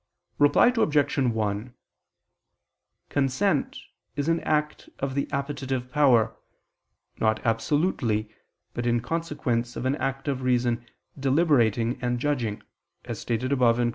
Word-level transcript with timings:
Reply 0.39 0.73
Obj. 0.75 1.15
1: 1.19 1.75
Consent 3.09 3.77
is 4.15 4.27
an 4.27 4.39
act 4.39 4.89
of 4.97 5.13
the 5.13 5.29
appetitive 5.31 5.91
power, 5.91 6.35
not 7.19 7.39
absolutely, 7.45 8.33
but 8.73 8.87
in 8.87 9.01
consequence 9.01 9.75
of 9.75 9.85
an 9.85 9.93
act 9.97 10.27
of 10.27 10.41
reason 10.41 10.87
deliberating 11.19 12.01
and 12.01 12.17
judging, 12.17 12.63
as 13.05 13.19
stated 13.19 13.51
above 13.51 13.75
(Q. 13.75 13.89